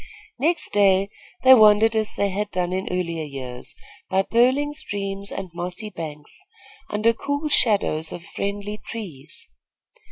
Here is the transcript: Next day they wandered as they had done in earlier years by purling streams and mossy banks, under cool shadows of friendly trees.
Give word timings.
Next 0.39 0.73
day 0.73 1.11
they 1.43 1.53
wandered 1.53 1.95
as 1.95 2.15
they 2.15 2.29
had 2.31 2.49
done 2.49 2.73
in 2.73 2.87
earlier 2.89 3.23
years 3.23 3.75
by 4.09 4.23
purling 4.23 4.73
streams 4.73 5.31
and 5.31 5.51
mossy 5.53 5.91
banks, 5.91 6.43
under 6.89 7.13
cool 7.13 7.49
shadows 7.49 8.11
of 8.11 8.23
friendly 8.23 8.79
trees. 8.83 9.47